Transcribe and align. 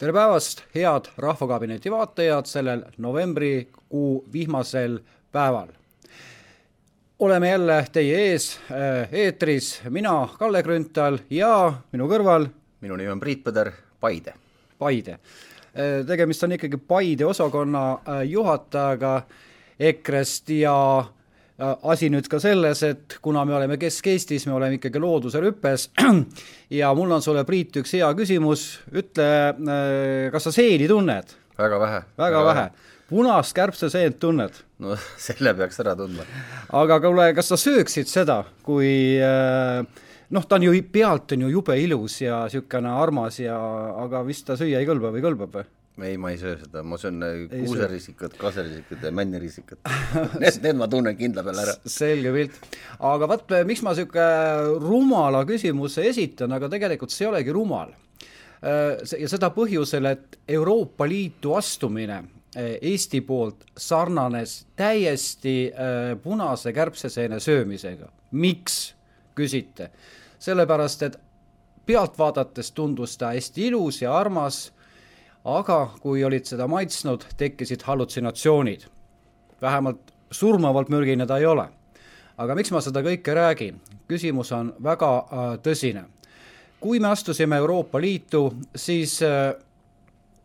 tere 0.00 0.12
päevast, 0.16 0.62
head 0.74 1.10
Rahvakabineti 1.20 1.90
vaatajad 1.92 2.46
sellel 2.48 2.82
novembrikuu 2.98 4.24
vihmasel 4.32 4.98
päeval. 5.32 5.68
oleme 7.18 7.50
jälle 7.50 7.86
teie 7.92 8.30
ees 8.30 8.58
äh, 8.70 9.08
eetris, 9.12 9.82
mina, 9.88 10.28
Kalle 10.38 10.62
Grünthal 10.62 11.18
ja 11.30 11.72
minu 11.92 12.08
kõrval 12.08 12.48
minu 12.80 12.96
nimi 12.96 13.12
on 13.12 13.20
Priit 13.20 13.44
Põder, 13.44 13.72
Paide. 14.00 14.34
Paide. 14.78 15.12
Äh, 15.12 16.06
tegemist 16.06 16.48
on 16.48 16.56
ikkagi 16.56 16.80
Paide 16.80 17.26
osakonna 17.26 17.92
äh, 17.92 18.22
juhatajaga 18.24 19.22
EKRE-st 19.80 20.48
ja 20.62 21.04
asi 21.60 22.10
nüüd 22.12 22.28
ka 22.30 22.40
selles, 22.42 22.82
et 22.86 23.18
kuna 23.22 23.44
me 23.48 23.56
oleme 23.58 23.76
Kesk-Eestis, 23.80 24.46
me 24.48 24.56
oleme 24.56 24.78
ikkagi 24.78 25.02
looduse 25.02 25.42
rüppes 25.42 25.88
ja 26.80 26.92
mul 26.96 27.16
on 27.16 27.24
sulle, 27.24 27.44
Priit, 27.48 27.80
üks 27.82 27.96
hea 27.98 28.08
küsimus, 28.18 28.68
ütle, 28.92 29.30
kas 30.32 30.48
sa 30.48 30.54
seeni 30.54 30.88
tunned? 30.90 31.36
väga 31.60 31.80
vähe. 31.82 32.04
väga 32.18 32.44
vähe, 32.46 32.64
vähe 32.64 32.90
punast 33.10 33.54
kärbseseent 33.56 34.18
tunned? 34.22 34.62
no 34.78 34.96
selle 35.26 35.54
peaks 35.58 35.82
ära 35.82 35.96
tundma. 35.98 36.26
aga 36.82 37.00
kuule, 37.02 37.32
kas 37.36 37.50
sa 37.52 37.58
sööksid 37.60 38.10
seda, 38.10 38.42
kui 38.66 38.92
äh, 39.24 39.82
noh, 40.30 40.46
ta 40.46 40.58
on 40.58 40.68
ju, 40.68 40.76
pealt 40.92 41.34
on 41.34 41.46
ju 41.46 41.52
jube 41.56 41.76
ilus 41.82 42.20
ja 42.22 42.44
niisugune 42.46 42.94
armas 42.94 43.40
ja, 43.42 43.58
aga 44.04 44.22
vist 44.26 44.46
ta 44.48 44.58
süüa 44.60 44.82
ei 44.82 44.88
kõlba 44.88 45.12
või 45.14 45.24
kõlbab 45.26 45.60
või? 45.60 45.68
Ei, 46.08 46.16
ma 46.20 46.32
ei 46.32 46.38
söö 46.40 46.56
seda, 46.60 46.82
ma 46.86 46.98
söön 47.00 47.22
äh, 47.22 47.38
kuuserisikat, 47.50 48.36
kaserisikat 48.40 49.02
ja 49.02 49.12
männirisikat 49.14 49.78
Need, 50.40 50.60
need 50.62 50.78
ma 50.78 50.88
tunnen 50.88 51.16
kindla 51.18 51.44
peale 51.46 51.64
ära. 51.66 51.76
selge 51.86 52.32
pilt. 52.34 52.58
aga 53.12 53.28
vot, 53.30 53.56
miks 53.68 53.84
ma 53.86 53.94
niisugune 53.94 54.80
rumala 54.82 55.44
küsimuse 55.48 56.06
esitan, 56.10 56.52
aga 56.56 56.70
tegelikult 56.72 57.14
see 57.14 57.26
ei 57.26 57.30
olegi 57.32 57.54
rumal. 57.56 57.94
Äh, 58.60 59.00
ja 59.20 59.30
seda 59.30 59.52
põhjusel, 59.54 60.10
et 60.10 60.38
Euroopa 60.58 61.08
Liitu 61.08 61.56
astumine 61.58 62.22
Eesti 62.56 63.20
poolt 63.20 63.64
sarnanes 63.78 64.66
täiesti 64.76 65.70
äh, 65.70 66.16
punase 66.22 66.72
kärbseseene 66.72 67.40
söömisega. 67.40 68.08
miks, 68.30 68.94
küsite? 69.34 69.90
sellepärast, 70.38 71.02
et 71.02 71.18
pealt 71.86 72.18
vaadates 72.18 72.72
tundus 72.72 73.16
ta 73.18 73.32
hästi 73.34 73.66
ilus 73.66 74.02
ja 74.02 74.14
armas, 74.16 74.72
aga 75.44 75.90
kui 76.00 76.24
olid 76.24 76.44
seda 76.44 76.66
maitsnud, 76.68 77.24
tekkisid 77.36 77.82
hallutsinatsioonid. 77.82 78.80
vähemalt 79.62 80.12
surmavalt 80.30 80.88
mürgine 80.88 81.26
ta 81.26 81.38
ei 81.38 81.46
ole. 81.46 81.68
aga 82.36 82.54
miks 82.54 82.70
ma 82.70 82.80
seda 82.80 83.02
kõike 83.02 83.34
räägin? 83.34 83.80
küsimus 84.08 84.52
on 84.52 84.74
väga 84.82 85.16
äh, 85.18 85.58
tõsine. 85.62 86.04
kui 86.80 87.00
me 87.00 87.08
astusime 87.08 87.56
Euroopa 87.56 88.00
Liitu, 88.00 88.54
siis 88.76 89.22
äh, 89.22 89.54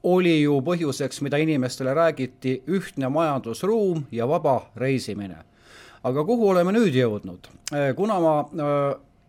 oli 0.03 0.41
ju 0.41 0.61
põhjuseks, 0.61 1.21
mida 1.21 1.38
inimestele 1.38 1.93
räägiti, 1.93 2.63
ühtne 2.67 3.09
majandusruum 3.09 4.05
ja 4.11 4.27
vaba 4.27 4.61
reisimine. 4.75 5.38
aga 6.03 6.23
kuhu 6.23 6.49
oleme 6.49 6.71
nüüd 6.71 6.95
jõudnud? 6.95 7.47
Äh, 7.73 7.95
kuna 7.95 8.19
ma 8.19 8.35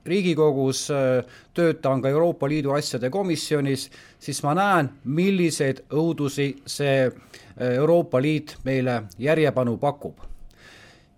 Riigikogus 0.07 0.87
äh, 0.91 1.39
töötan 1.55 2.03
ka 2.03 2.09
Euroopa 2.09 2.49
Liidu 2.49 2.75
asjade 2.77 3.11
komisjonis, 3.11 3.89
siis 4.19 4.43
ma 4.47 4.55
näen, 4.55 4.91
milliseid 5.05 5.85
õudusi 5.91 6.53
see 6.67 7.11
Euroopa 7.57 8.21
Liit 8.21 8.59
meile 8.65 9.03
järjepanu 9.19 9.79
pakub. 9.81 10.21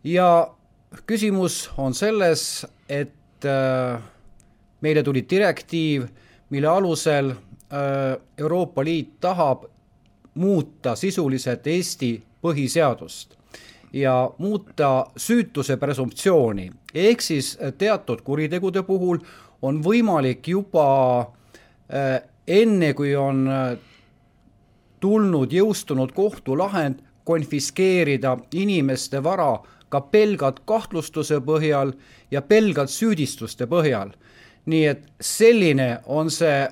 ja 0.04 0.54
küsimus 1.06 1.70
on 1.76 1.94
selles, 1.94 2.66
et 2.88 3.44
meile 4.80 5.02
tuli 5.02 5.24
direktiiv, 5.30 6.06
mille 6.50 6.68
alusel 6.68 7.34
Äh, 7.72 8.20
Euroopa 8.38 8.84
Liit 8.84 9.20
tahab 9.20 9.64
muuta 10.34 10.96
sisuliselt 10.96 11.66
Eesti 11.66 12.22
põhiseadust 12.40 13.36
ja 13.92 14.30
muuta 14.38 15.06
süütuse 15.16 15.76
presumptsiooni, 15.76 16.70
ehk 16.94 17.20
siis 17.20 17.58
teatud 17.78 18.20
kuritegude 18.24 18.82
puhul 18.82 19.18
on 19.62 19.80
võimalik 19.84 20.48
juba 20.48 20.88
äh, 21.20 22.20
enne, 22.46 22.92
kui 22.94 23.14
on 23.16 23.46
äh, 23.48 23.78
tulnud 25.00 25.52
jõustunud 25.52 26.12
kohtulahend, 26.12 27.02
konfiskeerida 27.24 28.38
inimeste 28.56 29.20
vara 29.22 29.58
ka 29.88 30.00
pelgalt 30.00 30.62
kahtlustuse 30.64 31.40
põhjal 31.44 31.92
ja 32.30 32.42
pelgalt 32.42 32.90
süüdistuste 32.90 33.66
põhjal. 33.68 34.12
nii 34.68 34.84
et 34.86 35.04
selline 35.20 36.00
on 36.06 36.30
see 36.30 36.68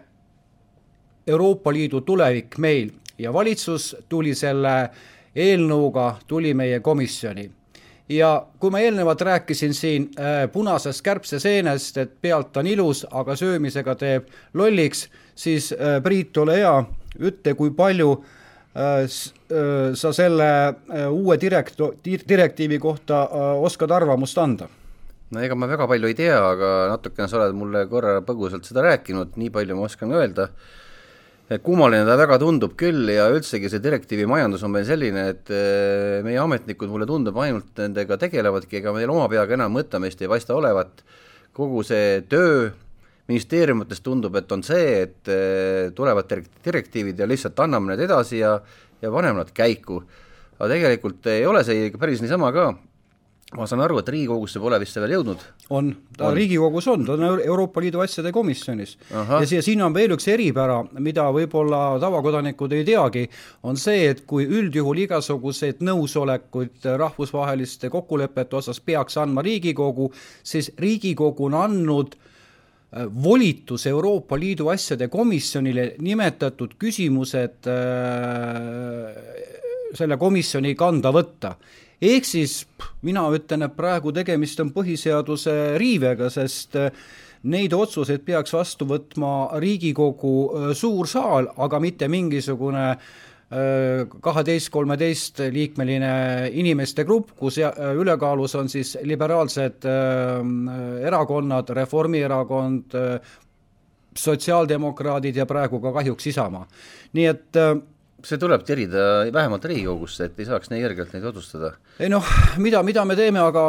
Euroopa 1.27 1.73
Liidu 1.73 2.01
tulevik 2.01 2.59
meil 2.59 2.91
ja 3.19 3.33
valitsus 3.33 3.97
tuli 4.09 4.35
selle 4.35 4.91
eelnõuga, 5.37 6.17
tuli 6.27 6.55
meie 6.55 6.81
komisjoni. 6.81 7.51
ja 8.09 8.47
kui 8.59 8.71
ma 8.71 8.79
eelnevalt 8.81 9.21
rääkisin 9.21 9.75
siin 9.75 10.11
äh, 10.19 10.47
punasest 10.53 11.03
kärbseseenest, 11.03 11.97
et 11.99 12.13
pealt 12.23 12.57
on 12.57 12.67
ilus, 12.67 13.07
aga 13.11 13.37
söömisega 13.37 13.95
teeb 13.95 14.29
lolliks, 14.55 15.09
siis 15.35 15.73
äh, 15.73 15.99
Priit, 16.03 16.37
ole 16.37 16.55
hea, 16.61 16.85
ütle, 17.19 17.55
kui 17.55 17.71
palju 17.71 18.13
äh, 18.77 19.03
äh 19.03 19.95
sa 19.95 20.13
selle 20.13 20.49
äh, 20.69 21.11
uue 21.11 21.37
direkto-, 21.37 21.95
direktiivi 22.05 22.79
kohta 22.79 23.23
äh, 23.23 23.63
oskad 23.63 23.91
arvamust 23.91 24.39
anda? 24.39 24.69
no 25.31 25.43
ega 25.43 25.55
ma 25.59 25.67
väga 25.67 25.89
palju 25.91 26.07
ei 26.07 26.15
tea, 26.15 26.39
aga 26.39 26.73
natukene 26.93 27.29
sa 27.29 27.41
oled 27.41 27.55
mulle 27.59 27.87
korra 27.91 28.21
põgusalt 28.23 28.65
seda 28.69 28.87
rääkinud, 28.87 29.35
nii 29.37 29.51
palju 29.51 29.77
ma 29.77 29.89
oskan 29.91 30.15
öelda 30.15 30.51
kummaline 31.63 32.07
ta 32.09 32.17
väga 32.19 32.39
tundub 32.43 32.73
küll 32.79 33.11
ja 33.13 33.29
üldsegi 33.31 33.71
see 33.71 33.83
direktiivi 33.83 34.27
majandus 34.27 34.65
on 34.67 34.73
meil 34.75 34.87
selline, 34.89 35.29
et 35.35 35.53
eh, 35.55 36.23
meie 36.27 36.41
ametnikud, 36.43 36.91
mulle 36.91 37.07
tundub, 37.07 37.39
ainult 37.39 37.71
nendega 37.79 38.19
tegelevadki, 38.19 38.81
ega 38.81 38.95
meil 38.97 39.13
oma 39.15 39.29
peaga 39.31 39.55
enam 39.55 39.77
mõtlemist 39.77 40.25
ei 40.25 40.31
paista 40.33 40.57
olevat, 40.59 41.05
kogu 41.57 41.85
see 41.87 42.25
töö 42.27 42.73
ministeeriumites 43.31 44.03
tundub, 44.07 44.35
et 44.39 44.51
on 44.55 44.63
see, 44.67 44.91
et 45.07 45.31
eh, 45.31 45.95
tulevad 45.95 46.35
direktiivid 46.65 47.23
ja 47.23 47.31
lihtsalt 47.31 47.63
anname 47.63 47.95
need 47.95 48.05
edasi 48.09 48.43
ja 48.43 48.59
ja 49.03 49.11
paneme 49.13 49.39
nad 49.39 49.53
käiku. 49.55 50.03
aga 50.59 50.69
tegelikult 50.73 51.27
ei 51.29 51.47
ole 51.47 51.63
see 51.65 51.91
päris 52.01 52.23
niisama 52.25 52.49
ka, 52.53 52.71
ma 53.55 53.67
saan 53.71 53.85
aru, 53.85 54.01
et 54.03 54.09
Riigikogusse 54.11 54.59
pole 54.59 54.79
vist 54.83 54.97
see 54.97 55.03
veel 55.05 55.13
jõudnud? 55.15 55.43
on, 55.77 55.93
ta 56.17 56.25
on. 56.27 56.35
Riigikogus 56.35 56.89
on, 56.91 57.05
ta 57.07 57.15
on 57.15 57.39
Euroopa 57.45 57.83
Liidu 57.85 58.01
asjade 58.03 58.33
komisjonis. 58.35 58.97
ja 59.13 59.47
siia, 59.47 59.63
siin 59.63 59.85
on 59.87 59.95
veel 59.95 60.17
üks 60.17 60.27
eripära, 60.33 60.81
mida 60.99 61.29
võib-olla 61.35 62.01
tavakodanikud 62.03 62.75
ei 62.75 62.83
teagi, 62.89 63.23
on 63.63 63.79
see, 63.79 64.09
et 64.11 64.25
kui 64.27 64.49
üldjuhul 64.51 65.05
igasuguseid 65.05 65.85
nõusolekuid 65.87 66.91
rahvusvaheliste 66.99 67.91
kokkulepete 67.95 68.59
osas 68.59 68.83
peaks 68.83 69.21
andma 69.23 69.47
Riigikogu, 69.47 70.11
siis 70.43 70.73
Riigikogu 70.83 71.47
on 71.47 71.61
andnud 71.63 72.19
äh, 72.19 73.07
volitus 73.07 73.87
Euroopa 73.87 74.35
Liidu 74.43 74.75
asjade 74.75 75.07
komisjonile 75.07 75.93
nimetatud 76.03 76.75
küsimused 76.83 77.71
äh, 77.71 79.11
selle 79.95 80.19
komisjoni 80.19 80.75
kanda 80.75 81.15
võtta 81.15 81.55
ehk 82.03 82.27
siis 82.29 82.65
mina 83.07 83.27
ütlen, 83.35 83.67
et 83.67 83.77
praegu 83.77 84.13
tegemist 84.15 84.61
on 84.63 84.73
põhiseaduse 84.75 85.77
riivega, 85.81 86.31
sest 86.33 86.77
äh, 86.81 86.91
neid 87.47 87.75
otsuseid 87.77 88.25
peaks 88.27 88.55
vastu 88.57 88.89
võtma 88.89 89.61
Riigikogu 89.63 90.35
äh, 90.47 90.75
suur 90.77 91.09
saal, 91.11 91.51
aga 91.63 91.81
mitte 91.83 92.09
mingisugune 92.13 92.85
äh, 92.93 94.05
kaheteist, 94.21 94.71
kolmeteist 94.75 95.41
liikmeline 95.55 96.13
inimeste 96.53 97.07
grupp, 97.09 97.33
kus 97.39 97.61
ülekaalus 97.63 98.57
on 98.59 98.69
siis 98.73 98.97
liberaalsed 99.07 99.87
erakonnad, 101.07 101.71
Reformierakond, 101.79 102.97
sotsiaaldemokraadid 104.17 105.37
ja 105.37 105.45
praegu 105.47 105.79
ka 105.81 105.93
kahjuks 105.93 106.33
Isamaa. 106.33 106.65
nii 107.13 107.27
et 107.29 107.59
see 108.27 108.41
tuleb 108.43 108.65
tirida 108.67 109.03
vähemalt 109.35 109.65
Riigikogusse, 109.69 110.29
et 110.29 110.41
ei 110.41 110.49
saaks 110.49 110.71
nii 110.73 110.83
kergelt 110.83 111.15
neid 111.15 111.27
otsustada. 111.31 111.73
ei 112.03 112.11
noh, 112.13 112.27
mida, 112.63 112.83
mida 112.87 113.05
me 113.07 113.17
teeme, 113.19 113.43
aga 113.43 113.65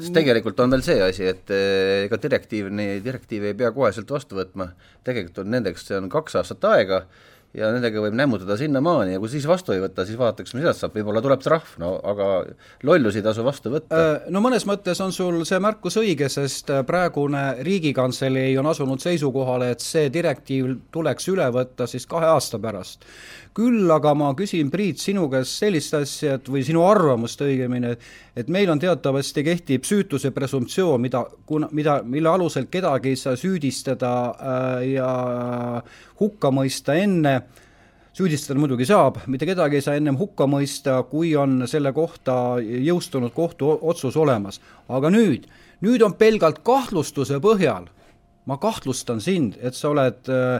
sest 0.00 0.14
tegelikult 0.16 0.60
on 0.64 0.72
veel 0.74 0.84
see 0.86 1.00
asi, 1.04 1.26
et 1.28 1.52
eh, 1.54 2.04
ega 2.06 2.20
direktiiv, 2.22 2.70
direktiivi 3.04 3.52
ei 3.52 3.58
pea 3.58 3.72
koheselt 3.76 4.10
vastu 4.14 4.40
võtma, 4.40 4.70
tegelikult 5.06 5.44
on 5.44 5.52
nendeks, 5.56 5.88
see 5.88 5.98
on 6.00 6.08
kaks 6.12 6.40
aastat 6.40 6.64
aega 6.70 7.04
ja 7.56 7.70
nendega 7.72 8.02
võib 8.02 8.16
nämmutada 8.16 8.58
sinnamaani 8.60 9.14
ja 9.14 9.20
kui 9.22 9.30
siis 9.32 9.46
vastu 9.48 9.72
ei 9.72 9.80
võta, 9.80 10.04
siis 10.04 10.18
vaadatakse, 10.20 10.56
mis 10.56 10.66
edasi 10.66 10.84
saab, 10.84 10.92
võib-olla 10.98 11.22
tuleb 11.24 11.40
trahv, 11.40 11.70
no 11.80 11.94
aga 12.10 12.26
lollusi 12.84 13.22
ei 13.22 13.24
tasu 13.24 13.44
vastu 13.46 13.72
võtta. 13.72 13.96
Äh, 13.96 14.28
no 14.34 14.42
mõnes 14.44 14.66
mõttes 14.68 15.00
on 15.04 15.14
sul 15.16 15.40
see 15.48 15.60
märkus 15.64 15.96
õige, 16.00 16.28
sest 16.32 16.68
äh, 16.74 16.82
praegune 16.88 17.62
Riigikantselei 17.64 18.52
on 18.60 18.68
asunud 18.68 19.00
seisukohale, 19.00 19.72
et 19.72 19.84
see 19.84 20.12
direktiiv 20.12 20.74
tuleks 20.92 21.30
üle 21.32 21.48
võtta 21.54 21.88
siis 21.88 22.04
kahe 22.10 22.28
aasta 22.28 22.60
pärast. 22.60 23.08
küll 23.58 23.90
aga 23.90 24.12
ma 24.14 24.28
küsin, 24.38 24.68
Priit, 24.70 25.00
sinu 25.02 25.24
käest 25.32 25.56
sellist 25.58 25.94
asja, 25.96 26.36
et 26.38 26.46
või 26.46 26.60
sinu 26.62 26.84
arvamust 26.86 27.40
õigemini, 27.42 27.96
et 28.36 28.52
meil 28.52 28.70
on 28.70 28.78
teatavasti 28.78 29.42
kehtib 29.42 29.88
süütuse 29.88 30.30
presumptsioon, 30.30 31.00
mida, 31.00 31.24
kuna, 31.46 31.66
mida, 31.72 31.96
mille 32.04 32.28
alusel 32.28 32.68
kedagi 32.70 33.16
ei 33.16 33.18
saa 33.18 33.34
süüdistada 33.40 34.12
äh, 34.28 34.84
ja 34.92 35.08
hukka 36.20 36.52
mõista 36.54 36.94
enne, 36.98 37.38
süüdistada 38.18 38.58
muidugi 38.58 38.86
saab, 38.88 39.20
mitte 39.30 39.46
kedagi 39.46 39.78
ei 39.78 39.84
saa 39.84 39.98
ennem 39.98 40.16
hukka 40.18 40.48
mõista, 40.50 40.96
kui 41.06 41.36
on 41.38 41.62
selle 41.70 41.92
kohta 41.94 42.58
jõustunud 42.58 43.30
kohtuotsus 43.36 44.16
olemas. 44.18 44.60
aga 44.88 45.10
nüüd, 45.10 45.46
nüüd 45.86 46.02
on 46.02 46.16
pelgalt 46.18 46.58
kahtlustuse 46.66 47.38
põhjal, 47.44 47.86
ma 48.46 48.56
kahtlustan 48.58 49.20
sind, 49.22 49.58
et 49.62 49.78
sa 49.78 49.92
oled 49.92 50.30
äh, 50.32 50.58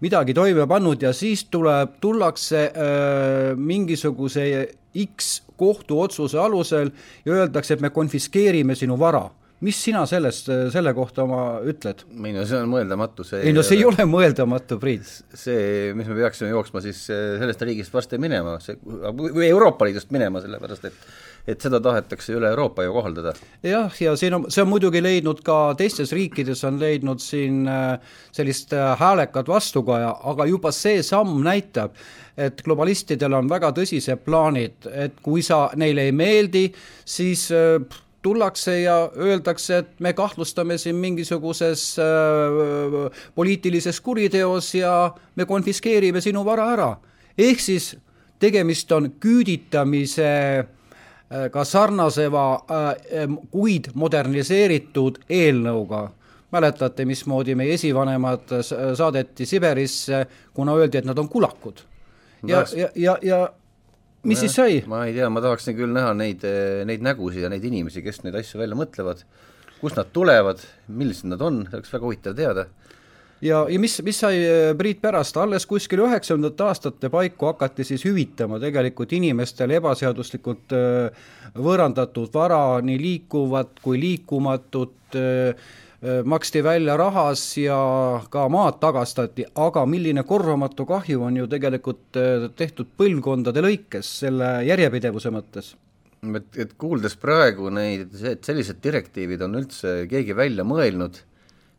midagi 0.00 0.34
toime 0.34 0.68
pannud 0.70 1.02
ja 1.02 1.12
siis 1.12 1.48
tuleb, 1.50 1.98
tullakse 2.00 2.62
äh, 2.70 3.56
mingisuguse 3.56 4.68
X 4.94 5.42
kohtuotsuse 5.58 6.38
alusel 6.38 6.92
ja 7.24 7.32
öeldakse, 7.32 7.74
et 7.74 7.82
me 7.82 7.90
konfiskeerime 7.90 8.78
sinu 8.78 8.98
vara 8.98 9.26
mis 9.60 9.80
sina 9.84 10.04
sellest, 10.08 10.48
selle 10.72 10.94
kohta 10.96 11.24
oma 11.26 11.42
ütled? 11.68 12.04
ei 12.24 12.34
no 12.36 12.44
see 12.48 12.60
on 12.60 12.70
mõeldamatu, 12.72 13.26
see 13.28 13.42
ei 13.44 13.56
no 13.56 13.64
see 13.66 13.80
ei 13.80 13.88
ole 13.88 14.06
mõeldamatu, 14.08 14.78
Priit. 14.82 15.08
see, 15.34 15.90
mis 15.96 16.08
me 16.08 16.20
peaksime 16.22 16.52
jooksma 16.52 16.84
siis 16.84 17.02
sellest 17.08 17.66
riigist 17.68 17.94
varsti 17.94 18.20
minema, 18.22 18.58
see, 18.64 18.78
või 18.84 19.48
Euroopa 19.50 19.88
Liidust 19.88 20.14
minema, 20.14 20.42
sellepärast 20.44 20.88
et 20.88 21.02
et 21.48 21.62
seda 21.62 21.80
tahetakse 21.82 22.34
üle 22.36 22.50
Euroopa 22.52 22.84
ju 22.84 22.92
kohaldada. 22.94 23.32
jah, 23.62 23.92
ja 24.00 24.14
siin 24.16 24.34
on, 24.36 24.46
see 24.52 24.62
on 24.64 24.70
muidugi 24.70 25.02
leidnud 25.02 25.42
ka 25.46 25.74
teistes 25.78 26.12
riikides 26.16 26.64
on 26.68 26.80
leidnud 26.80 27.22
siin 27.22 27.64
äh, 27.68 28.16
sellist 28.32 28.74
äh, 28.76 28.92
häälekat 29.00 29.48
vastukaja, 29.48 30.12
aga 30.32 30.46
juba 30.50 30.72
see 30.74 31.02
samm 31.06 31.40
näitab, 31.44 31.96
et 32.36 32.62
globalistidel 32.64 33.34
on 33.36 33.48
väga 33.50 33.72
tõsised 33.76 34.22
plaanid, 34.24 34.88
et 34.92 35.18
kui 35.22 35.42
sa 35.44 35.68
neile 35.80 36.08
ei 36.08 36.14
meeldi, 36.16 36.68
siis 37.04 37.48
äh, 37.54 37.80
tullakse 38.22 38.80
ja 38.80 39.10
öeldakse, 39.16 39.78
et 39.78 40.00
me 40.00 40.12
kahtlustame 40.12 40.78
siin 40.78 40.96
mingisuguses 40.96 41.96
äh, 41.98 43.20
poliitilises 43.34 44.00
kuriteos 44.00 44.74
ja 44.74 45.14
me 45.36 45.44
konfiskeerime 45.44 46.20
sinu 46.20 46.44
vara 46.44 46.70
ära. 46.72 46.96
ehk 47.38 47.60
siis 47.60 47.96
tegemist 48.38 48.92
on 48.92 49.12
küüditamise 49.20 50.58
äh, 50.58 51.50
ka 51.50 51.64
sarnaseva 51.64 52.54
äh,, 52.54 53.28
kuid 53.50 53.92
moderniseeritud 53.94 55.18
eelnõuga. 55.28 56.10
mäletate, 56.50 57.04
mismoodi 57.04 57.54
meie 57.54 57.74
esivanemad 57.74 58.50
saadeti 58.98 59.46
Siberisse, 59.46 60.26
kuna 60.54 60.74
öeldi, 60.74 60.98
et 60.98 61.04
nad 61.04 61.18
on 61.18 61.28
kulakud. 61.28 61.80
ja, 62.46 62.64
ja, 62.76 62.88
ja, 62.94 63.18
ja 63.22 63.48
mis 64.28 64.42
siis 64.42 64.56
sai? 64.56 64.80
ma 64.90 65.04
ei 65.08 65.14
tea, 65.16 65.30
ma 65.32 65.42
tahaksin 65.44 65.76
küll 65.78 65.94
näha 65.94 66.12
neid, 66.16 66.44
neid 66.88 67.04
nägusid 67.04 67.46
ja 67.46 67.52
neid 67.52 67.64
inimesi, 67.64 68.02
kes 68.04 68.22
neid 68.24 68.36
asju 68.40 68.60
välja 68.60 68.78
mõtlevad, 68.78 69.24
kust 69.80 69.96
nad 70.00 70.12
tulevad, 70.12 70.62
millised 70.88 71.30
nad 71.30 71.42
on, 71.44 71.64
oleks 71.70 71.92
väga 71.94 72.06
huvitav 72.06 72.36
teada. 72.36 72.66
ja, 73.40 73.64
ja 73.70 73.80
mis, 73.80 73.96
mis 74.04 74.20
sai 74.20 74.36
eh, 74.44 74.70
Priit 74.78 75.00
pärast, 75.02 75.36
alles 75.40 75.66
kuskil 75.66 76.04
üheksakümnendate 76.04 76.68
aastate 76.68 77.12
paiku 77.12 77.52
hakati 77.52 77.86
siis 77.88 78.04
hüvitama 78.04 78.60
tegelikult 78.60 79.12
inimestele 79.16 79.80
ebaseaduslikult 79.80 80.76
eh, 80.76 81.28
võõrandatud 81.56 82.32
vara, 82.34 82.80
nii 82.84 83.00
liikuvat 83.00 83.80
kui 83.84 84.00
liikumatut 84.00 84.96
Äh, 85.14 85.54
maksti 86.00 86.62
välja 86.64 86.96
rahas 86.96 87.42
ja 87.60 87.76
ka 88.32 88.46
maad 88.48 88.78
tagastati, 88.80 89.44
aga 89.54 89.84
milline 89.86 90.22
korvamatu 90.24 90.86
kahju 90.88 91.26
on 91.26 91.36
ju 91.36 91.46
tegelikult 91.52 92.16
äh, 92.16 92.48
tehtud 92.56 92.88
põlvkondade 92.96 93.60
lõikes 93.60 94.14
selle 94.22 94.54
järjepidevuse 94.64 95.32
mõttes 95.34 95.74
et, 96.28 96.60
et 96.64 96.76
kuuldes 96.80 97.16
praegu 97.20 97.70
neid, 97.72 98.12
et 98.28 98.44
sellised 98.44 98.80
direktiivid 98.84 99.42
on 99.46 99.58
üldse 99.60 100.04
keegi 100.10 100.36
välja 100.36 100.64
mõelnud, 100.68 101.20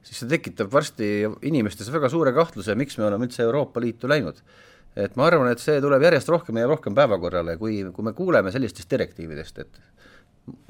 siis 0.06 0.24
see 0.24 0.32
tekitab 0.32 0.72
varsti 0.74 1.12
inimestes 1.48 1.92
väga 1.94 2.10
suure 2.12 2.34
kahtluse, 2.36 2.76
miks 2.78 2.98
me 2.98 3.08
oleme 3.08 3.30
üldse 3.30 3.46
Euroopa 3.46 3.84
Liitu 3.84 4.10
läinud. 4.10 4.42
et 4.96 5.14
ma 5.16 5.24
arvan, 5.24 5.48
et 5.48 5.62
see 5.64 5.78
tuleb 5.80 6.04
järjest 6.04 6.30
rohkem 6.30 6.58
ja 6.60 6.68
rohkem 6.68 6.96
päevakorrale, 6.96 7.56
kui, 7.58 7.78
kui 7.96 8.04
me 8.04 8.12
kuuleme 8.14 8.52
sellistest 8.52 8.92
direktiividest, 8.92 9.60
et 9.64 9.80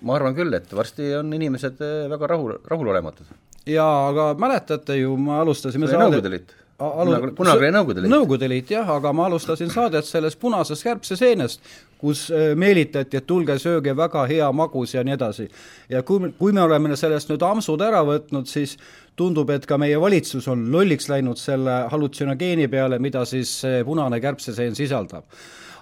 ma 0.05 0.17
arvan 0.17 0.35
küll, 0.37 0.53
et 0.57 0.73
varsti 0.75 1.13
on 1.19 1.31
inimesed 1.33 1.79
eh, 1.85 2.09
väga 2.11 2.33
rahul, 2.33 2.57
rahulolematud. 2.67 3.29
jaa, 3.69 3.93
aga 4.09 4.31
mäletate 4.39 4.97
ju, 4.99 5.15
me 5.17 5.39
alustasime 5.41 5.87
see 5.87 5.97
oli 5.97 6.09
Nõukogude 6.09 6.33
Liit 6.35 6.57
kunagi, 6.81 7.35
kunagi 7.37 7.61
oli 7.61 7.71
Nõukogude 7.75 8.01
Liit. 8.01 8.11
Nõukogude 8.11 8.49
Liit 8.49 8.73
jah, 8.73 8.89
aga 8.89 9.13
ma 9.13 9.27
alustasin 9.29 9.69
saadet 9.73 10.07
sellest 10.07 10.39
punasest 10.41 10.85
kärbseseenest, 10.87 11.71
kus 12.01 12.25
eh, 12.33 12.51
meelitati, 12.57 13.19
et 13.19 13.27
tulge 13.29 13.57
sööge, 13.61 13.93
väga 13.97 14.25
hea 14.29 14.49
magus 14.55 14.95
ja 14.95 15.05
nii 15.05 15.15
edasi. 15.17 15.47
ja 15.89 16.01
kui, 16.03 16.31
kui 16.39 16.51
me 16.57 16.63
oleme 16.65 16.97
sellest 16.97 17.29
nüüd 17.29 17.45
ampsud 17.45 17.81
ära 17.85 18.01
võtnud, 18.07 18.49
siis 18.49 18.77
tundub, 19.15 19.49
et 19.53 19.65
ka 19.69 19.77
meie 19.77 19.99
valitsus 20.01 20.47
on 20.49 20.69
lolliks 20.73 21.09
läinud 21.11 21.37
selle 21.37 21.83
hallutsionogeeni 21.91 22.67
peale, 22.67 22.99
mida 22.99 23.25
siis 23.25 23.59
punane 23.85 24.21
kärbseseen 24.23 24.75
sisaldab 24.75 25.27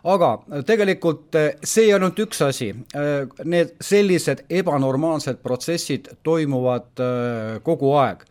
aga 0.03 0.61
tegelikult 0.67 1.35
eh, 1.35 1.49
see 1.63 1.89
ei 1.89 1.93
olnud 1.95 2.19
üks 2.23 2.41
asi, 2.45 2.69
eh, 2.95 3.25
need 3.43 3.75
sellised 3.83 4.45
ebanormaalsed 4.61 5.41
protsessid 5.43 6.11
toimuvad 6.23 7.03
eh, 7.03 7.59
kogu 7.63 7.95
aeg. 7.99 8.23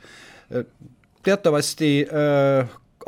teatavasti 1.23 1.89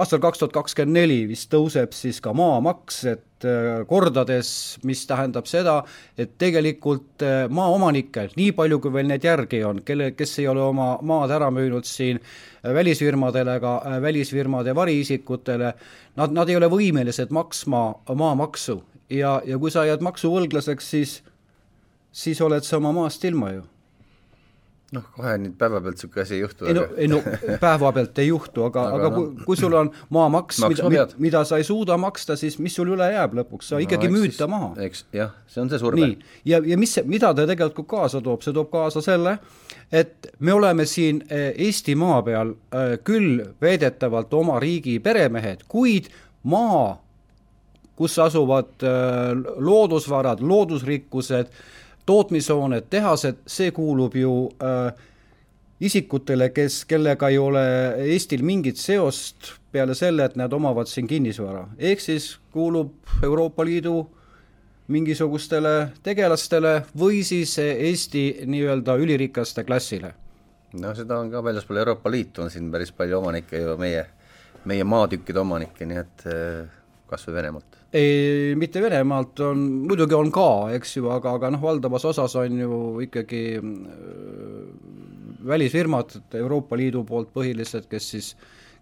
aastal 0.01 0.21
kaks 0.23 0.41
tuhat 0.41 0.55
kakskümmend 0.55 0.97
neli 0.97 1.19
vist 1.29 1.51
tõuseb 1.53 1.93
siis 1.97 2.21
ka 2.25 2.33
maamaks, 2.37 3.03
et 3.11 3.47
kordades, 3.89 4.51
mis 4.85 5.03
tähendab 5.09 5.49
seda, 5.49 5.79
et 6.21 6.35
tegelikult 6.41 7.25
maaomanikel, 7.53 8.35
nii 8.37 8.53
palju 8.57 8.81
kui 8.85 8.93
veel 8.93 9.09
neid 9.09 9.25
järgi 9.25 9.63
on, 9.65 9.81
kelle, 9.87 10.11
kes 10.17 10.39
ei 10.43 10.49
ole 10.51 10.63
oma 10.65 10.91
maad 11.07 11.33
ära 11.37 11.49
müünud 11.55 11.89
siin 11.89 12.21
välisfirmadele 12.65 13.57
ega 13.61 13.75
välisfirmade 14.05 14.75
variisikutele, 14.77 15.73
nad, 16.21 16.37
nad 16.37 16.53
ei 16.53 16.61
ole 16.61 16.69
võimelised 16.73 17.33
maksma 17.33 17.85
maamaksu. 18.13 18.81
Ja, 19.11 19.41
ja 19.47 19.59
kui 19.59 19.73
sa 19.73 19.87
jääd 19.89 20.05
maksuvõlglaseks, 20.07 20.91
siis, 20.93 21.17
siis 22.13 22.41
oled 22.45 22.67
sa 22.67 22.77
oma 22.79 22.93
maast 22.95 23.25
ilma 23.27 23.55
ju 23.57 23.65
noh, 24.95 25.05
kohe 25.15 25.37
nüüd 25.39 25.55
päevapealt 25.59 25.97
niisugune 25.97 26.23
asi 26.25 26.35
ei 26.35 26.41
juhtu. 26.41 26.67
ei 26.67 26.75
no, 26.75 26.85
ei 26.97 27.09
no 27.11 27.21
päevapealt 27.63 28.19
ei 28.19 28.27
juhtu, 28.29 28.65
aga, 28.67 28.87
aga, 28.89 28.97
aga 28.97 29.11
no, 29.11 29.17
kui, 29.17 29.45
kui 29.47 29.59
sul 29.59 29.77
on 29.79 29.91
maamaks, 30.17 30.59
mida, 30.67 31.07
mida 31.23 31.43
sa 31.47 31.61
ei 31.61 31.67
suuda 31.67 31.97
maksta, 32.01 32.37
siis 32.41 32.59
mis 32.63 32.75
sul 32.75 32.91
üle 32.97 33.07
jääb 33.13 33.37
lõpuks, 33.39 33.71
sa 33.71 33.79
no, 33.79 33.85
ikkagi 33.87 34.11
müüd 34.11 34.35
ta 34.39 34.49
maha. 34.51 34.73
eks 34.83 35.05
jah, 35.15 35.35
see 35.51 35.63
on 35.63 35.71
see 35.71 35.83
surve. 35.83 36.11
ja, 36.49 36.63
ja 36.73 36.79
mis, 36.81 36.97
mida 37.07 37.31
ta 37.37 37.47
tegelikult 37.51 37.89
kaasa 37.91 38.23
toob, 38.25 38.43
see 38.47 38.57
toob 38.57 38.73
kaasa 38.73 39.03
selle, 39.05 39.37
et 39.93 40.33
me 40.41 40.55
oleme 40.59 40.87
siin 40.91 41.23
eh, 41.29 41.53
Eestimaa 41.69 42.23
peal 42.27 42.55
äh, 42.75 42.97
küll 43.07 43.45
veedetavalt 43.63 44.35
oma 44.35 44.59
riigi 44.63 44.99
peremehed, 45.03 45.69
kuid 45.71 46.11
maa, 46.51 46.97
kus 47.99 48.19
asuvad 48.19 48.83
äh, 48.83 49.37
loodusvarad, 49.57 50.43
loodusrikkused 50.43 51.55
tootmishooned, 52.11 52.91
tehased, 52.91 53.45
see 53.47 53.71
kuulub 53.77 54.17
ju 54.19 54.35
äh, 54.59 54.91
isikutele, 55.81 56.51
kes, 56.55 56.85
kellega 56.91 57.31
ei 57.31 57.39
ole 57.39 57.65
Eestil 58.13 58.43
mingit 58.47 58.81
seost 58.81 59.55
peale 59.73 59.95
selle, 59.95 60.27
et 60.27 60.37
nad 60.37 60.53
omavad 60.53 60.91
siin 60.91 61.07
kinnisvara. 61.09 61.69
ehk 61.79 62.01
siis 62.01 62.33
kuulub 62.53 62.93
Euroopa 63.23 63.65
Liidu 63.65 63.95
mingisugustele 64.91 65.93
tegelastele 66.03 66.81
või 66.99 67.23
siis 67.25 67.55
Eesti 67.63 68.25
nii-öelda 68.47 68.97
ülirikaste 68.99 69.65
klassile. 69.65 70.15
no 70.73 70.95
seda 70.95 71.19
on 71.19 71.31
ka 71.31 71.45
väljaspool 71.45 71.79
Euroopa 71.85 72.11
Liitu, 72.11 72.43
on 72.43 72.51
siin 72.51 72.71
päris 72.73 72.93
palju 72.93 73.19
omanikke 73.19 73.63
ju, 73.63 73.77
meie, 73.79 74.05
meie 74.65 74.85
maatükkide 74.85 75.41
omanikke, 75.41 75.87
nii 75.87 76.03
et 76.03 76.27
äh, 76.27 76.80
kas 77.11 77.27
või 77.29 77.37
Venemaalt 77.41 77.81
ei, 77.93 78.55
mitte 78.59 78.83
Venemaalt 78.83 79.41
on, 79.45 79.65
muidugi 79.89 80.15
on 80.15 80.31
ka, 80.35 80.51
eks 80.77 80.97
ju, 80.97 81.09
aga, 81.11 81.35
aga 81.39 81.51
noh, 81.55 81.63
valdavas 81.63 82.07
osas 82.13 82.37
on 82.39 82.59
ju 82.61 82.79
ikkagi 83.07 83.43
äh, 83.59 84.01
välisfirmad 85.47 86.21
Euroopa 86.39 86.79
Liidu 86.79 87.05
poolt 87.09 87.33
põhilised, 87.35 87.89
kes 87.91 88.11
siis, 88.15 88.31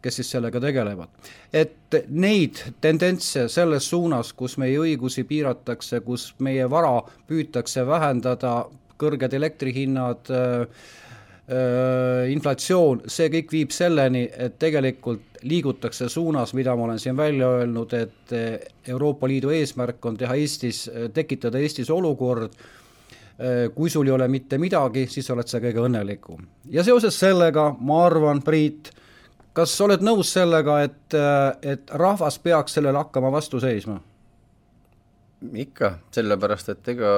kes 0.03 0.21
siis 0.21 0.31
sellega 0.37 0.61
tegelevad. 0.61 1.09
et 1.53 1.97
neid 2.09 2.61
tendentse 2.81 3.49
selles 3.49 3.89
suunas, 3.89 4.33
kus 4.33 4.59
meie 4.59 4.79
õigusi 4.79 5.25
piiratakse, 5.25 6.01
kus 6.01 6.35
meie 6.39 6.69
vara 6.71 7.01
püütakse 7.29 7.87
vähendada, 7.87 8.67
kõrged 8.99 9.35
elektrihinnad 9.35 10.33
äh, 10.35 10.89
inflatsioon, 12.29 13.07
see 13.09 13.31
kõik 13.33 13.53
viib 13.55 13.71
selleni, 13.73 14.27
et 14.29 14.59
tegelikult 14.61 15.29
liigutakse 15.43 16.09
suunas, 16.09 16.55
mida 16.55 16.77
ma 16.77 16.85
olen 16.85 16.99
siin 16.99 17.17
välja 17.17 17.49
öelnud, 17.49 17.93
et 17.93 18.33
eh, 18.33 18.59
Euroopa 18.89 19.29
Liidu 19.29 19.51
eesmärk 19.51 20.07
on 20.07 20.17
teha 20.17 20.35
Eestis, 20.35 20.89
eh, 20.89 21.09
tekitada 21.15 21.59
Eestis 21.59 21.91
olukord, 21.91 22.53
kui 23.75 23.87
sul 23.87 24.09
ei 24.09 24.11
ole 24.11 24.27
mitte 24.27 24.59
midagi, 24.59 25.05
siis 25.07 25.29
oled 25.31 25.47
sa 25.47 25.61
kõige 25.63 25.79
õnnelikum. 25.87 26.41
ja 26.75 26.83
seoses 26.83 27.15
sellega 27.21 27.69
ma 27.79 28.01
arvan, 28.09 28.41
Priit, 28.43 28.91
kas 29.55 29.77
sa 29.79 29.85
oled 29.85 30.03
nõus 30.03 30.33
sellega, 30.35 30.81
et, 30.83 31.15
et 31.63 31.93
rahvas 32.03 32.41
peaks 32.43 32.75
sellele 32.75 32.99
hakkama 32.99 33.31
vastu 33.31 33.61
seisma? 33.63 34.01
Ikka, 35.39 35.93
sellepärast 36.15 36.73
et 36.73 36.89
ega 36.95 37.11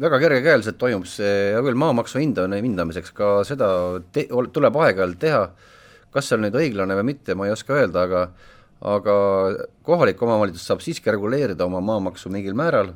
väga 0.00 0.20
kergekäeliselt 0.20 0.78
toimub 0.80 1.06
see, 1.08 1.50
hea 1.54 1.60
küll, 1.64 1.78
maamaksu 1.80 2.20
hinda, 2.20 2.44
hindamiseks 2.52 3.14
ka 3.16 3.40
seda 3.48 3.70
te, 4.12 4.26
tuleb 4.52 4.76
aeg-ajalt 4.76 5.20
teha. 5.20 5.44
Kas 6.10 6.26
see 6.26 6.36
on 6.36 6.44
nüüd 6.44 6.58
õiglane 6.58 6.96
või 6.98 7.12
mitte, 7.12 7.36
ma 7.38 7.46
ei 7.46 7.54
oska 7.54 7.76
öelda, 7.78 8.04
aga 8.08 8.24
aga 8.80 9.14
kohalik 9.84 10.20
omavalitsus 10.24 10.64
saab 10.68 10.80
siiski 10.80 11.12
reguleerida 11.12 11.66
oma 11.66 11.82
maamaksu 11.84 12.32
mingil 12.32 12.56
määral. 12.56 12.94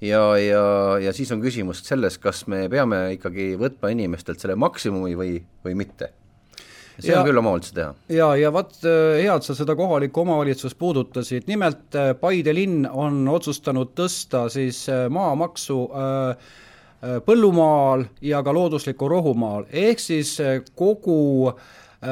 Ja, 0.00 0.20
ja, 0.40 0.62
ja 1.00 1.12
siis 1.16 1.32
on 1.32 1.42
küsimus 1.44 1.82
selles, 1.84 2.16
kas 2.20 2.46
me 2.48 2.66
peame 2.72 3.02
ikkagi 3.16 3.52
võtma 3.60 3.92
inimestelt 3.92 4.40
selle 4.40 4.56
maksimumi 4.60 5.16
või, 5.16 5.34
või 5.64 5.76
mitte 5.76 6.12
see 7.02 7.12
ja, 7.12 7.20
on 7.20 7.28
küll 7.28 7.40
omavalitsuse 7.40 7.76
teha. 7.76 7.90
ja, 8.14 8.30
ja 8.38 8.52
vot 8.54 8.72
äh, 8.84 9.20
hea, 9.20 9.34
et 9.34 9.46
sa 9.46 9.56
seda 9.56 9.76
kohalikku 9.78 10.22
omavalitsust 10.24 10.78
puudutasid, 10.78 11.46
nimelt 11.50 11.96
äh, 11.98 12.12
Paide 12.20 12.54
linn 12.56 12.86
on 12.86 13.22
otsustanud 13.30 13.94
tõsta 13.98 14.46
siis 14.52 14.86
äh, 14.92 15.06
maamaksu 15.12 15.84
põllumaal 17.24 18.02
ja 18.20 18.42
ka 18.44 18.52
looduslikul 18.52 19.08
rohumaal, 19.08 19.62
ehk 19.72 20.02
siis 20.04 20.34
kogu 20.76 21.48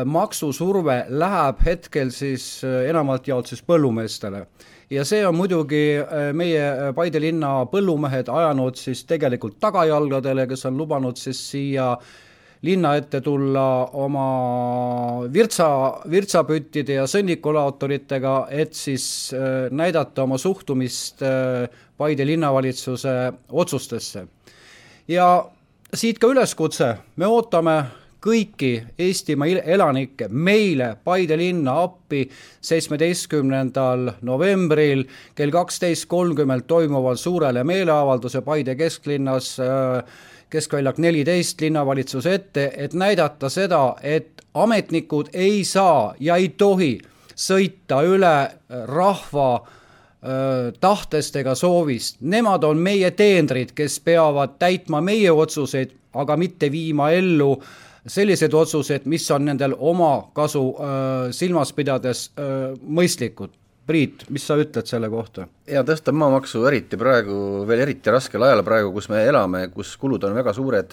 maksusurve 0.08 0.94
läheb 1.12 1.60
hetkel 1.66 2.08
siis 2.08 2.46
enamalt 2.64 3.28
jaolt 3.28 3.50
siis 3.52 3.60
põllumeestele. 3.68 4.46
Ja 4.88 5.04
see 5.04 5.20
on 5.28 5.36
muidugi 5.36 5.82
meie 6.32 6.94
Paide 6.96 7.20
linna 7.20 7.66
põllumehed 7.68 8.32
ajanud 8.32 8.80
siis 8.80 9.04
tegelikult 9.04 9.58
tagajalgadele, 9.60 10.48
kes 10.48 10.64
on 10.70 10.80
lubanud 10.80 11.20
siis 11.20 11.42
siia 11.50 11.90
äh, 11.92 12.16
linna 12.62 12.94
ette 12.98 13.20
tulla 13.20 13.66
oma 13.98 14.28
virtsa, 15.32 15.68
virtsapüttide 16.10 16.98
ja 16.98 17.06
sõnnikulaatoritega, 17.10 18.34
et 18.50 18.74
siis 18.74 19.04
äh, 19.36 19.68
näidata 19.70 20.26
oma 20.26 20.38
suhtumist 20.38 21.22
äh, 21.22 21.68
Paide 21.98 22.26
linnavalitsuse 22.26 23.14
otsustesse. 23.50 24.26
ja 25.08 25.44
siit 25.94 26.18
ka 26.18 26.28
üleskutse, 26.30 26.92
me 27.16 27.26
ootame 27.26 27.78
kõiki 28.22 28.72
Eestimaa 28.98 29.62
elanikke 29.62 30.28
meile 30.28 30.96
Paide 31.04 31.36
linna 31.38 31.76
appi 31.84 32.24
seitsmeteistkümnendal 32.60 34.12
novembril 34.26 35.04
kell 35.38 35.54
kaksteist 35.54 36.08
kolmkümmend 36.10 36.66
toimuval 36.66 37.16
suurele 37.16 37.64
meeleavalduse 37.64 38.42
Paide 38.46 38.74
kesklinnas 38.78 39.54
äh, 39.62 40.02
keskväljak 40.50 40.98
neliteist 40.98 41.60
linnavalitsuse 41.60 42.34
ette, 42.34 42.70
et 42.76 42.94
näidata 42.94 43.48
seda, 43.48 43.96
et 44.02 44.42
ametnikud 44.54 45.28
ei 45.32 45.64
saa 45.64 46.14
ja 46.20 46.36
ei 46.36 46.48
tohi 46.48 46.98
sõita 47.38 48.02
üle 48.06 48.36
rahva 48.88 49.50
tahtest 50.80 51.36
ega 51.36 51.54
soovist. 51.54 52.16
Nemad 52.20 52.64
on 52.66 52.80
meie 52.82 53.10
teenrid, 53.14 53.70
kes 53.74 54.00
peavad 54.02 54.56
täitma 54.58 55.00
meie 55.00 55.30
otsuseid, 55.32 55.92
aga 56.18 56.36
mitte 56.36 56.72
viima 56.72 57.10
ellu 57.14 57.52
sellised 58.08 58.54
otsused, 58.54 59.06
mis 59.06 59.30
on 59.30 59.44
nendel 59.44 59.74
oma 59.78 60.30
kasu 60.34 60.62
öö, 60.80 61.32
silmas 61.32 61.72
pidades 61.76 62.30
öö, 62.38 62.74
mõistlikud 62.82 63.52
Priit, 63.88 64.26
mis 64.28 64.44
sa 64.44 64.58
ütled 64.60 64.84
selle 64.88 65.08
kohta? 65.08 65.46
ja 65.66 65.80
tõsta 65.86 66.12
maamaksu 66.12 66.66
eriti 66.68 66.98
praegu, 67.00 67.64
veel 67.68 67.86
eriti 67.86 68.12
raskel 68.12 68.44
ajal 68.44 68.60
praegu, 68.66 68.92
kus 68.92 69.08
me 69.08 69.22
elame, 69.24 69.68
kus 69.72 69.94
kulud 70.00 70.24
on 70.28 70.36
väga 70.36 70.52
suured 70.56 70.92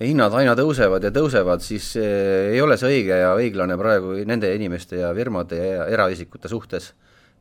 ja 0.00 0.08
hinnad 0.08 0.34
aina 0.34 0.54
tõusevad 0.56 1.04
ja 1.04 1.12
tõusevad, 1.12 1.60
siis 1.64 1.92
ei 2.00 2.60
ole 2.64 2.78
see 2.80 2.88
õige 2.88 3.20
ja 3.20 3.34
õiglane 3.36 3.76
praegu 3.78 4.16
nende 4.26 4.48
inimeste 4.56 5.02
ja 5.02 5.12
firmade 5.16 5.60
ja 5.60 5.86
eraisikute 5.92 6.48
suhtes. 6.48 6.94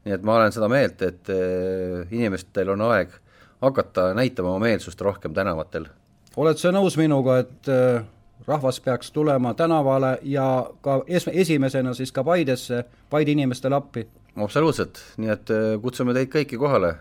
nii 0.06 0.13
et 0.16 0.24
ma 0.24 0.36
olen 0.36 0.51
seda 0.51 0.68
meelt, 0.72 1.01
et 1.01 1.30
eh, 1.30 2.06
inimestel 2.12 2.70
on 2.75 2.82
aeg 2.92 3.16
hakata 3.62 4.13
näitama 4.16 4.54
oma 4.54 4.68
meelsust 4.68 5.01
rohkem 5.01 5.34
tänavatel. 5.34 5.88
oled 6.36 6.58
sa 6.58 6.72
nõus 6.72 6.98
minuga, 6.98 7.39
et 7.39 7.68
eh, 7.68 8.04
rahvas 8.48 8.80
peaks 8.80 9.12
tulema 9.12 9.54
tänavale 9.54 10.18
ja 10.24 10.70
ka 10.82 11.04
es-, 11.08 11.32
esimesena 11.32 11.94
siis 11.94 12.12
ka 12.12 12.24
Paidesse, 12.24 12.84
Paide 13.10 13.32
inimestele 13.32 13.75
appi? 13.75 14.08
Absoluutselt, 14.38 15.00
nii 15.17 15.31
et 15.33 15.51
äh, 15.53 15.69
kutsume 15.81 16.13
teid 16.13 16.29
kõiki 16.33 16.57
kohale. 16.59 16.95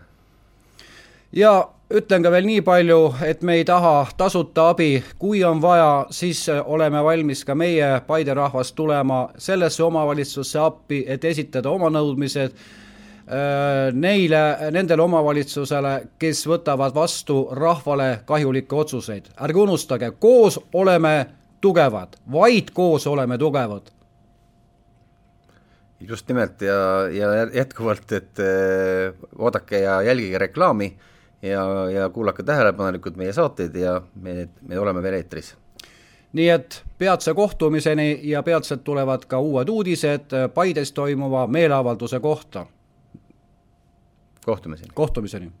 ja 1.31 1.69
ütlen 1.93 2.23
ka 2.23 2.31
veel 2.31 2.45
nii 2.45 2.61
palju, 2.65 2.99
et 3.25 3.41
me 3.45 3.59
ei 3.59 3.65
taha 3.65 4.07
tasuta 4.17 4.69
abi, 4.73 5.03
kui 5.19 5.43
on 5.43 5.61
vaja, 5.61 6.05
siis 6.11 6.47
äh, 6.49 6.61
oleme 6.65 7.03
valmis 7.03 7.45
ka 7.45 7.55
meie, 7.55 8.01
Paide 8.07 8.33
rahvas, 8.33 8.73
tulema 8.73 9.29
sellesse 9.37 9.83
omavalitsusse 9.83 10.59
appi, 10.59 11.03
et 11.07 11.25
esitada 11.25 11.69
oma 11.69 11.89
nõudmised 11.93 12.55
äh, 12.55 13.93
neile, 13.93 14.71
nendele 14.71 15.05
omavalitsusele, 15.05 15.95
kes 16.19 16.45
võtavad 16.47 16.95
vastu 16.95 17.47
rahvale 17.51 18.19
kahjulikke 18.25 18.75
otsuseid. 18.75 19.31
ärge 19.41 19.59
unustage, 19.59 20.11
koos 20.19 20.59
oleme 20.73 21.25
tugevad, 21.61 22.17
vaid 22.31 22.71
koos 22.73 23.07
oleme 23.07 23.37
tugevad 23.37 23.98
just 25.99 26.27
nimelt 26.27 26.61
ja, 26.61 27.09
ja 27.11 27.45
jätkuvalt, 27.53 28.11
et 28.11 28.39
äh, 28.39 29.13
oodake 29.37 29.79
ja 29.79 30.01
jälgige 30.01 30.37
reklaami 30.37 30.97
ja, 31.41 31.89
ja 31.89 32.09
kuulake 32.09 32.43
tähelepanelikult 32.43 33.17
meie 33.17 33.33
saateid 33.33 33.75
ja 33.75 34.01
me, 34.15 34.49
me 34.61 34.79
oleme 34.79 35.03
veel 35.03 35.13
eetris. 35.13 35.55
nii 36.33 36.49
et 36.49 36.83
peatse 36.97 37.33
kohtumiseni 37.33 38.19
ja 38.23 38.43
peatselt 38.43 38.83
tulevad 38.83 39.25
ka 39.25 39.39
uued 39.39 39.69
uudised 39.69 40.35
Paides 40.53 40.91
toimuva 40.91 41.47
meeleavalduse 41.47 42.19
kohta. 42.19 42.65
kohtumiseni. 44.45 44.91
kohtumiseni 44.93 45.51